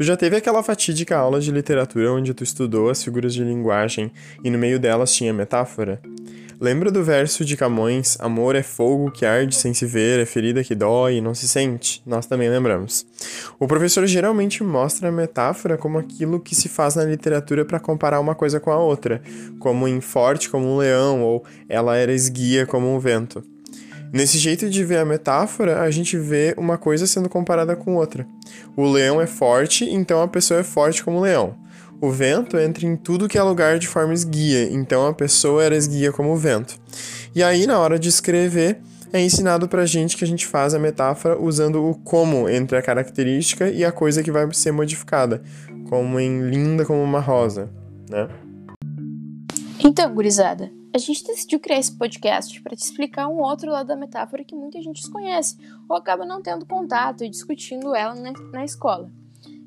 [0.00, 4.10] Tu já teve aquela fatídica aula de literatura onde tu estudou as figuras de linguagem
[4.42, 6.00] e no meio delas tinha metáfora?
[6.58, 10.64] Lembra do verso de Camões: Amor é fogo que arde sem se ver, é ferida
[10.64, 12.02] que dói e não se sente?
[12.06, 13.04] Nós também lembramos.
[13.58, 18.20] O professor geralmente mostra a metáfora como aquilo que se faz na literatura para comparar
[18.20, 19.20] uma coisa com a outra,
[19.58, 23.44] como em forte como um leão ou ela era esguia como um vento.
[24.12, 28.26] Nesse jeito de ver a metáfora, a gente vê uma coisa sendo comparada com outra.
[28.76, 31.54] O leão é forte, então a pessoa é forte como o leão.
[32.00, 35.76] O vento entra em tudo que é lugar de forma esguia, então a pessoa era
[35.76, 36.76] esguia como o vento.
[37.34, 38.80] E aí, na hora de escrever,
[39.12, 42.82] é ensinado pra gente que a gente faz a metáfora usando o como entre a
[42.82, 45.42] característica e a coisa que vai ser modificada,
[45.88, 47.70] como em linda como uma rosa,
[48.08, 48.28] né?
[49.78, 53.96] Então, gurizada, a gente decidiu criar esse podcast para te explicar um outro lado da
[53.96, 55.56] metáfora que muita gente desconhece
[55.88, 58.14] ou acaba não tendo contato e discutindo ela
[58.52, 59.10] na escola.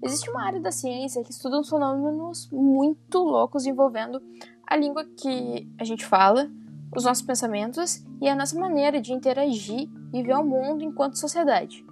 [0.02, 4.22] Existe uma área da ciência que estuda uns fenômenos muito loucos envolvendo
[4.68, 6.52] a língua que a gente fala,
[6.96, 11.86] os nossos pensamentos e a nossa maneira de interagir e ver o mundo enquanto sociedade.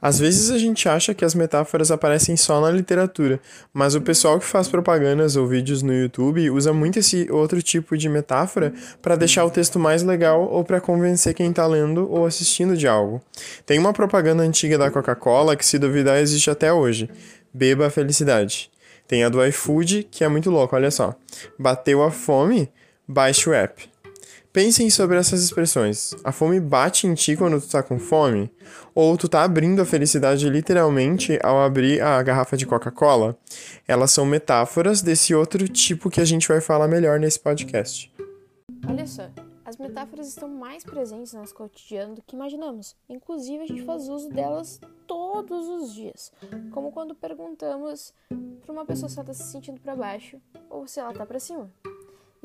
[0.00, 3.40] Às vezes a gente acha que as metáforas aparecem só na literatura,
[3.72, 7.96] mas o pessoal que faz propagandas ou vídeos no YouTube usa muito esse outro tipo
[7.96, 12.26] de metáfora para deixar o texto mais legal ou para convencer quem está lendo ou
[12.26, 13.22] assistindo de algo.
[13.64, 17.08] Tem uma propaganda antiga da Coca-Cola que, se duvidar, existe até hoje:
[17.52, 18.70] Beba a felicidade.
[19.08, 21.14] Tem a do iFood, que é muito louco, olha só.
[21.58, 22.68] Bateu a fome?
[23.08, 23.88] Baixe o app.
[24.56, 26.14] Pensem sobre essas expressões.
[26.24, 28.50] A fome bate em ti quando tu tá com fome?
[28.94, 33.36] Ou tu tá abrindo a felicidade literalmente ao abrir a garrafa de Coca-Cola?
[33.86, 38.10] Elas são metáforas desse outro tipo que a gente vai falar melhor nesse podcast.
[38.88, 39.28] Olha só,
[39.62, 42.96] as metáforas estão mais presentes no nosso cotidiano do que imaginamos.
[43.10, 46.32] Inclusive, a gente faz uso delas todos os dias.
[46.70, 48.14] Como quando perguntamos
[48.64, 50.40] para uma pessoa se ela está se sentindo para baixo
[50.70, 51.70] ou se ela está para cima.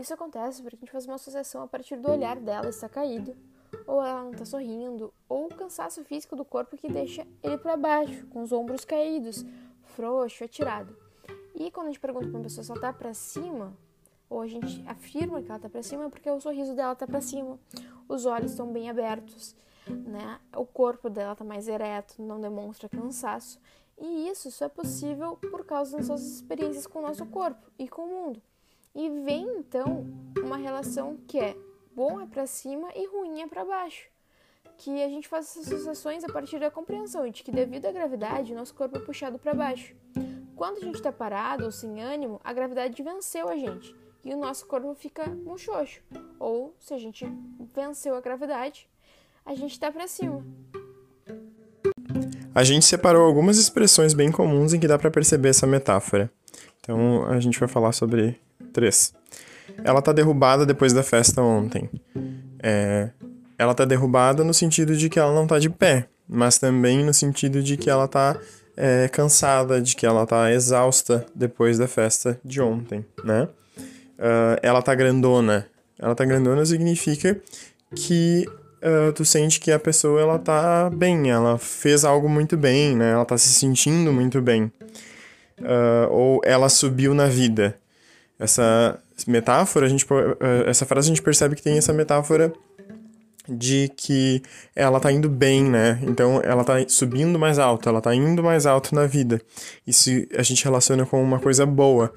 [0.01, 3.37] Isso acontece porque a gente faz uma associação a partir do olhar dela estar caído,
[3.85, 7.77] ou ela não está sorrindo, ou o cansaço físico do corpo que deixa ele para
[7.77, 9.45] baixo, com os ombros caídos,
[9.83, 10.97] frouxo, atirado.
[11.53, 13.77] E quando a gente pergunta para uma pessoa se ela está para cima,
[14.27, 17.05] ou a gente afirma que ela está para cima, é porque o sorriso dela está
[17.05, 17.59] para cima,
[18.09, 19.55] os olhos estão bem abertos,
[19.87, 20.39] né?
[20.55, 23.59] O corpo dela está mais ereto, não demonstra cansaço.
[23.99, 27.87] E isso só é possível por causa das nossas experiências com o nosso corpo e
[27.87, 28.41] com o mundo.
[28.93, 30.05] E vem então
[30.37, 31.55] uma relação que é
[31.95, 34.07] bom é para cima e ruim é para baixo.
[34.77, 38.53] Que a gente faz essas associações a partir da compreensão de que devido à gravidade,
[38.53, 39.95] nosso corpo é puxado para baixo.
[40.55, 44.37] Quando a gente está parado ou sem ânimo, a gravidade venceu a gente e o
[44.37, 46.01] nosso corpo fica muxoxo.
[46.39, 47.25] Ou se a gente
[47.73, 48.89] venceu a gravidade,
[49.45, 50.45] a gente está para cima.
[52.53, 56.29] A gente separou algumas expressões bem comuns em que dá para perceber essa metáfora.
[56.81, 58.39] Então a gente vai falar sobre
[58.71, 59.13] 3.
[59.83, 61.89] Ela tá derrubada depois da festa ontem.
[62.61, 63.09] É,
[63.57, 67.13] ela tá derrubada no sentido de que ela não tá de pé, mas também no
[67.13, 68.37] sentido de que ela tá
[68.75, 73.47] é, cansada, de que ela tá exausta depois da festa de ontem, né?
[74.17, 75.67] Uh, ela tá grandona.
[75.97, 77.39] Ela tá grandona significa
[77.95, 78.45] que
[78.81, 83.11] uh, tu sente que a pessoa ela tá bem, ela fez algo muito bem, né?
[83.11, 84.71] Ela tá se sentindo muito bem.
[85.59, 87.75] Uh, ou ela subiu na vida
[88.41, 90.05] essa metáfora, a gente,
[90.39, 92.51] eh, essa frase a gente percebe que tem essa metáfora
[93.47, 94.41] de que
[94.75, 95.99] ela tá indo bem, né?
[96.03, 99.39] Então ela tá subindo mais alto, ela tá indo mais alto na vida.
[99.85, 102.13] Isso a gente relaciona com uma coisa boa.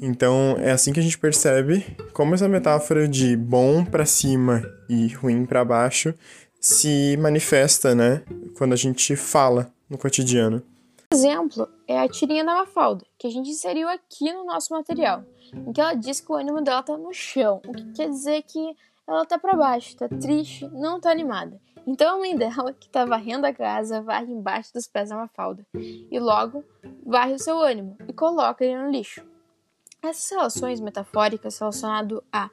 [0.00, 5.08] Então é assim que a gente percebe como essa metáfora de bom para cima e
[5.08, 6.14] ruim para baixo
[6.60, 8.22] se manifesta, né?
[8.56, 10.62] Quando a gente fala no cotidiano.
[11.14, 15.72] Exemplo é a tirinha da Mafalda, que a gente inseriu aqui no nosso material em
[15.72, 18.76] que ela diz que o ânimo dela tá no chão, o que quer dizer que
[19.06, 21.60] ela tá para baixo, tá triste, não tá animada.
[21.86, 25.64] Então a mãe dela, que tá varrendo a casa, varre embaixo dos pés da Mafalda
[25.72, 26.64] e logo
[27.06, 29.24] varre o seu ânimo e coloca ele no lixo.
[30.02, 32.50] Essas relações metafóricas relacionado a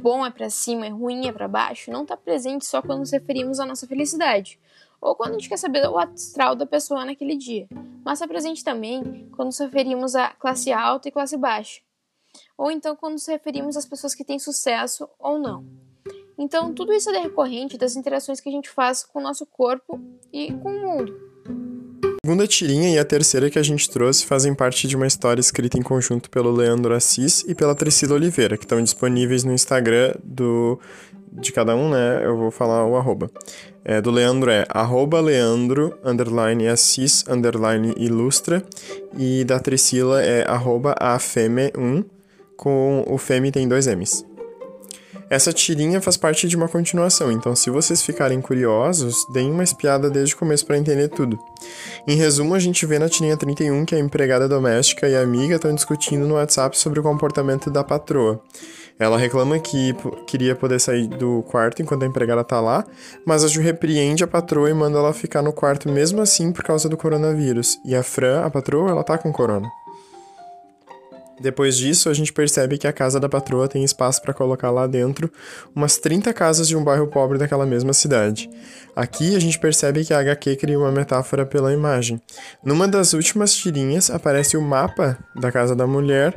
[0.00, 3.12] bom é para cima e ruim é para baixo não está presente só quando nos
[3.12, 4.58] referimos à nossa felicidade
[5.00, 7.66] ou quando a gente quer saber o astral da pessoa naquele dia,
[8.04, 11.80] mas está presente também quando nos referimos à classe alta e classe baixa
[12.56, 15.64] ou então quando nos referimos às pessoas que têm sucesso ou não.
[16.38, 20.00] Então, tudo isso é decorrente das interações que a gente faz com o nosso corpo
[20.32, 21.30] e com o mundo.
[22.22, 25.40] A segunda tirinha e a terceira que a gente trouxe fazem parte de uma história
[25.40, 30.14] escrita em conjunto pelo Leandro Assis e pela Priscila Oliveira, que estão disponíveis no Instagram
[30.22, 30.78] do,
[31.32, 32.20] de cada um, né?
[32.24, 33.30] Eu vou falar o arroba.
[33.84, 38.62] É, do Leandro é arroba Leandro, underline Assis, underline Ilustra.
[39.16, 42.04] E da Trisila é arroba afeme1,
[42.56, 44.24] com o Feme tem dois M's.
[45.30, 50.10] Essa tirinha faz parte de uma continuação, então se vocês ficarem curiosos, deem uma espiada
[50.10, 51.38] desde o começo para entender tudo.
[52.04, 55.54] Em resumo, a gente vê na tirinha 31 que a empregada doméstica e a amiga
[55.54, 58.42] estão discutindo no WhatsApp sobre o comportamento da patroa.
[59.00, 62.84] Ela reclama que queria poder sair do quarto enquanto a empregada tá lá,
[63.26, 66.62] mas a Ju repreende a patroa e manda ela ficar no quarto mesmo assim por
[66.62, 67.78] causa do coronavírus.
[67.82, 69.66] E a Fran, a patroa, ela tá com corona.
[71.40, 74.86] Depois disso, a gente percebe que a casa da patroa tem espaço para colocar lá
[74.86, 75.32] dentro
[75.74, 78.50] umas 30 casas de um bairro pobre daquela mesma cidade.
[78.94, 82.20] Aqui a gente percebe que a HQ cria uma metáfora pela imagem.
[82.62, 86.34] Numa das últimas tirinhas aparece o mapa da casa da mulher,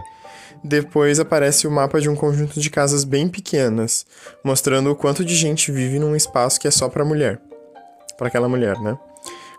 [0.64, 4.06] depois aparece o mapa de um conjunto de casas bem pequenas,
[4.44, 7.40] mostrando o quanto de gente vive num espaço que é só para mulher.
[8.18, 8.98] Para aquela mulher, né?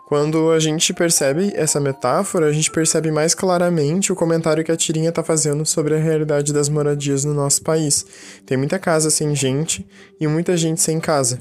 [0.07, 4.77] Quando a gente percebe essa metáfora, a gente percebe mais claramente o comentário que a
[4.77, 8.05] Tirinha está fazendo sobre a realidade das moradias no nosso país.
[8.45, 9.87] Tem muita casa sem gente
[10.19, 11.39] e muita gente sem casa.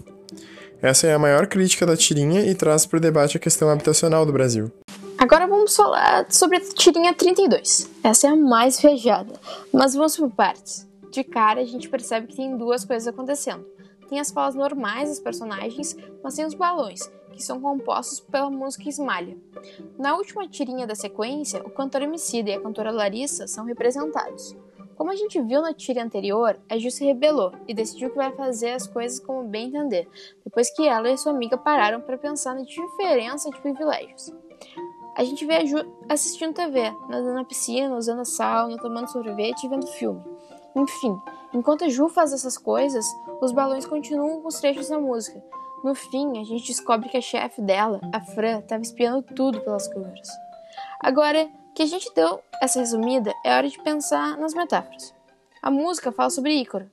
[0.81, 4.25] Essa é a maior crítica da Tirinha e traz para o debate a questão habitacional
[4.25, 4.73] do Brasil.
[5.17, 7.91] Agora vamos falar sobre a Tirinha 32.
[8.03, 9.41] Essa é a mais viajada,
[9.73, 10.89] mas vamos por partes.
[11.11, 13.65] De cara, a gente percebe que tem duas coisas acontecendo.
[14.09, 18.89] Tem as falas normais dos personagens, mas tem os balões, que são compostos pela música
[18.89, 19.37] Esmalha.
[19.99, 24.57] Na última tirinha da sequência, o cantor Emicida e a cantora Larissa são representados.
[24.97, 28.33] Como a gente viu na tira anterior, a Ju se rebelou e decidiu que vai
[28.33, 30.09] fazer as coisas como bem entender,
[30.45, 34.33] depois que ela e sua amiga pararam para pensar na diferença de privilégios.
[35.17, 35.77] A gente vê a Ju
[36.09, 40.23] assistindo TV, nadando na piscina, usando a sauna, tomando sorvete e vendo filme.
[40.75, 41.17] Enfim,
[41.53, 43.07] enquanto a Ju faz essas coisas,
[43.41, 45.43] os balões continuam com os trechos da música,
[45.85, 49.87] no fim, a gente descobre que a chefe dela, a Fran, estava espiando tudo pelas
[49.87, 50.31] câmeras.
[50.99, 55.15] Agora que a gente deu essa resumida, é hora de pensar nas metáforas.
[55.61, 56.91] A música fala sobre Ícaro,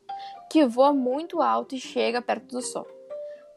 [0.50, 2.86] que voa muito alto e chega perto do sol.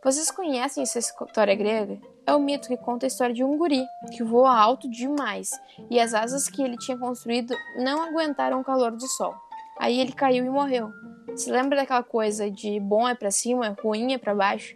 [0.04, 1.98] Vocês conhecem essa história grega?
[2.26, 5.50] É o mito que conta a história de um guri que voa alto demais
[5.90, 9.34] e as asas que ele tinha construído não aguentaram o calor do sol.
[9.78, 10.90] Aí ele caiu e morreu.
[11.36, 14.74] Se lembra daquela coisa de bom é para cima, ruim é para baixo?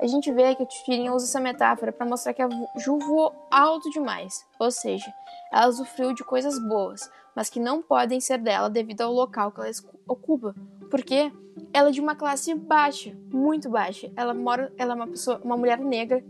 [0.00, 3.46] A gente vê que a Tifirinha usa essa metáfora para mostrar que a Ju voou
[3.50, 5.12] alto demais, ou seja,
[5.52, 9.60] ela usufruiu de coisas boas, mas que não podem ser dela devido ao local que
[9.60, 9.70] ela
[10.06, 10.54] ocupa.
[10.90, 11.30] Porque
[11.72, 14.10] ela é de uma classe baixa, muito baixa.
[14.16, 16.24] Ela mora, ela é uma pessoa, uma mulher negra,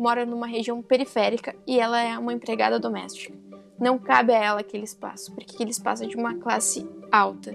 [0.00, 3.36] mora numa região periférica e ela é uma empregada doméstica.
[3.78, 7.54] Não cabe a ela aquele espaço, porque aquele espaço é de uma classe alta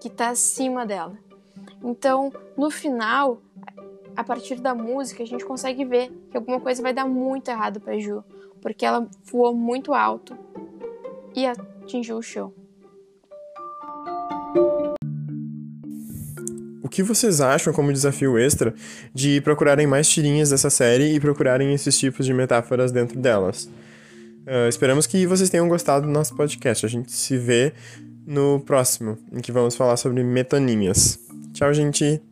[0.00, 1.16] que está acima dela.
[1.82, 3.40] Então, no final,
[4.16, 7.80] a partir da música, a gente consegue ver que alguma coisa vai dar muito errado
[7.80, 8.24] para Ju,
[8.60, 10.36] porque ela voou muito alto
[11.34, 12.52] e atingiu o chão.
[16.88, 18.74] O que vocês acham como desafio extra
[19.14, 23.66] de procurarem mais tirinhas dessa série e procurarem esses tipos de metáforas dentro delas?
[24.46, 26.86] Uh, esperamos que vocês tenham gostado do nosso podcast.
[26.86, 27.74] A gente se vê
[28.26, 31.20] no próximo, em que vamos falar sobre metonímias.
[31.52, 32.27] Tchau, gente!